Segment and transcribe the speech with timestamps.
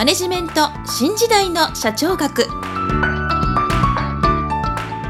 [0.00, 2.46] マネジメント新時代の社長学。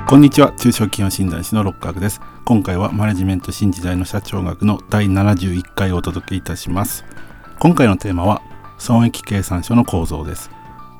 [0.09, 0.53] こんにちは。
[0.57, 2.21] 中小企業診断士の六角です。
[2.45, 7.05] 今回はマネジメント新時代の社長学の第71回をお届けいたします。
[7.61, 8.43] 今回のテーマは
[8.79, 10.51] 損益計算書の構造です。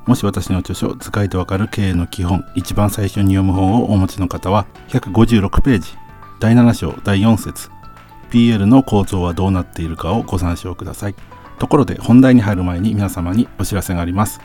[0.05, 5.89] もし私の著書使いでわかる経営の基本一番最初に読む本をお持ちの方は156ページ。
[6.39, 7.69] 第7章第4節。
[8.29, 11.15] PL の構造はどうなっているかをご参照ください。
[11.61, 14.41] ところで本題に入る前に皆様にお知らせがあります。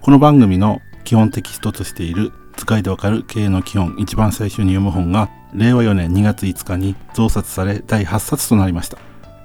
[0.00, 8.98] この番組の基本テキストとしている使いでわかる経営の基本一番最初に読む本が令和4年2月5日に増刷され第8冊となりました。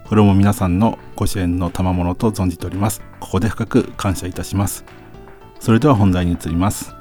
[0.08, 3.02] これも皆さんのご支援の賜物と存じております。
[3.20, 4.86] ここで深く感謝いたします。
[5.59, 6.94] それでは本題に移ります。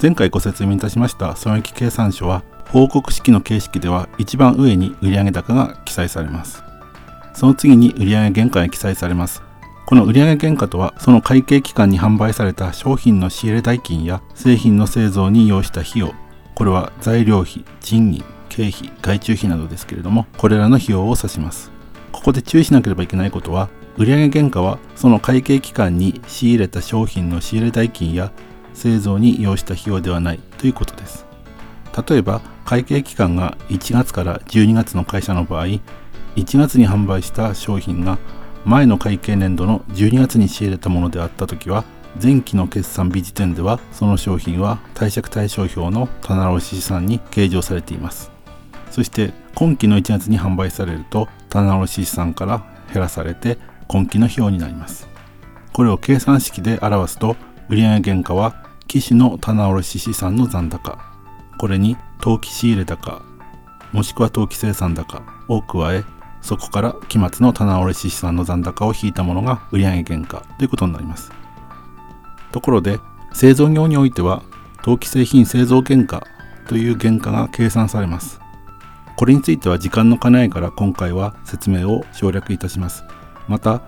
[0.00, 6.64] 前回ご説明いたしました損益計算書は報告式の形式では一番上に売上高が記載されます。
[7.34, 9.42] その次に売上原価が記載されます。
[9.84, 16.14] この売上原価とはその会計期間に販売された商品の仕入れ代金や製品の製造に要した費用。
[16.54, 21.72] これは材料費賃金経費外注費などですけれどもこれらの費用を指します。
[22.12, 28.32] ここで注意しなければいけないことは売上原価はその会計期間に仕入れた商品の仕入れ代金や
[28.74, 31.26] 製造に要した費用ではないということです。
[32.08, 35.82] 例えば会計期間が1月から12月の会社の場合1
[36.58, 38.18] 月に販売した商品が
[38.64, 41.84] 前の会計年度の12月に仕入れたものであった時は
[42.22, 48.30] 前期の決算日時点ではその商品は貸借対照表の棚卸資産に計上されています。
[48.90, 55.08] そして今期の1月に販売されると棚卸資産から減らされて今期の費用になります。
[55.72, 57.36] これを計算式で表すと
[57.68, 60.98] 売上原価は機種の棚卸資産の残高。
[61.58, 63.22] これに当期仕入れ高
[63.92, 66.04] もしくは当期生産高を加え
[66.42, 71.32] そこから期末の棚卸資産の残高を引いたものが売上原価ということになります。
[72.50, 72.98] ところで
[73.32, 74.42] 製造業においては
[74.82, 76.26] 当期製品製造原価
[76.68, 78.40] という原価が計算されます。
[79.16, 83.04] これについては時間の兼ね合いから今回は説明を省略いたします。
[83.48, 83.82] また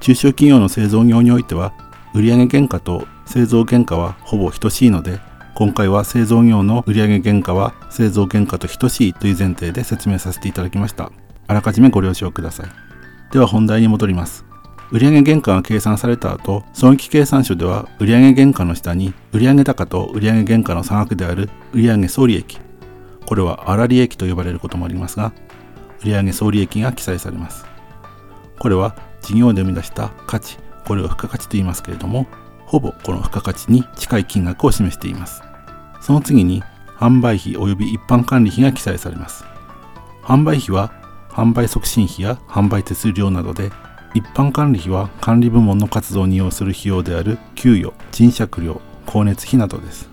[0.00, 1.72] 中小企業の製造業においては
[2.14, 5.20] 売上原価と製造原価はほぼ等しいので
[5.54, 11.10] 今回は製造業の売上原価は製造原価と等しいという前提で説明させていただきました。
[11.46, 12.66] あらかじめご了承ください。
[13.32, 14.44] では本題に戻ります。
[14.90, 22.60] 売上原価が計算された後損益計算書では売上原価の下に売上高と売上原価の差額である売上総利益
[23.26, 25.32] これは粗利益と呼ばれることもありますが
[26.04, 27.64] 売上総利益が記載されます。
[28.58, 32.26] これは事業で生み出した価値これを付加価値と言いますけれども
[32.66, 35.42] ほぼこの付加価値に近い金額を示しています。
[36.00, 36.62] その次に
[36.98, 39.44] 販売費及び一般管理費が記載されます。
[40.22, 40.92] 販売費は
[41.34, 43.72] 販売促進費や販売手数料などで
[44.14, 50.08] 一般管理費は管理部門の活動に要する費用である給与賃借料光熱費などです。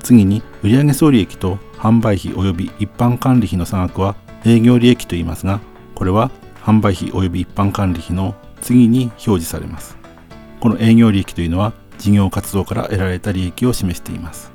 [0.00, 5.60] 次に売上総利益と販売費及び一般管理費の差額は営業利益と言いますが
[5.94, 6.30] これは
[6.62, 9.96] 販売費及び一般管理費の次に表示されます。
[10.58, 14.50] この営業利益というのは事業活動から得られた利益を示しています。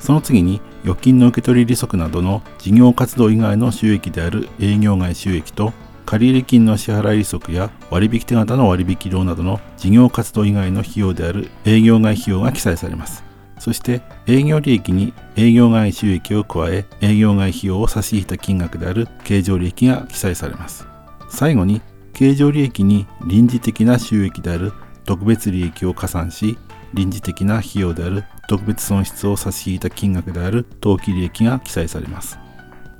[0.00, 5.72] その次に預金の受け取り利息などの事業活動以外の収益である営業外収益と
[6.04, 13.24] 借入金の支払い利息や割引手形の割引料などの事業活動以外の費用である営業外費用が記載されます。
[13.58, 20.86] そして営業利益に営業外収益を加え営業外費用を差し引いた金額である経常利益が記載されます。
[21.30, 21.80] 最後に
[22.12, 24.72] 経常利益に臨時的な収益である
[25.04, 26.58] 特別利益を加算し
[26.92, 32.38] 臨時的な費用である特別損失を差し引いた金額である当期利益が記載されます。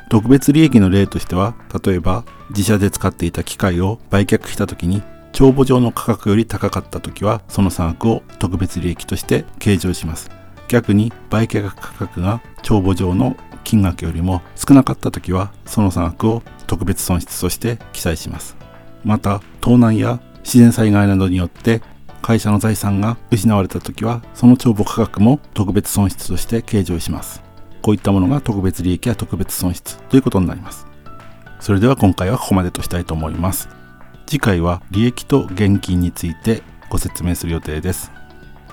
[0.09, 10.31] 特別利益の例としては例えば自社で使っていた機械を売却した時に帳簿上の価格より高かった時はその差額を特別利益として計上します。
[10.69, 18.56] 逆に売却価格が帳簿上の金額よりも少なかった時はその差額を特別損失として記載します。
[19.05, 21.82] また盗難や自然災害などによって
[22.25, 27.43] 会社の財産が失われた時はその帳簿価格も特別損失として計上します。
[27.82, 30.87] こういったものが特別利益や特別損失ということになります。
[31.61, 33.69] それでは今回はここまでとしたいと思います。
[34.25, 38.11] 次回は利益と現金についてご説明する予定です。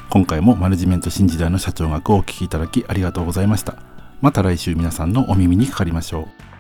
[0.09, 3.75] 今回もマネジメント新時代の社長学をお聞きいただきありがとうございました。
[4.21, 6.50] また来週皆さんのお耳にかかりましょう。